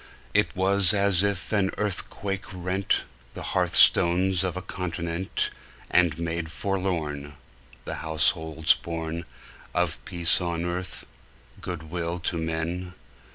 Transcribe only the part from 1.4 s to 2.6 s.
an earthquake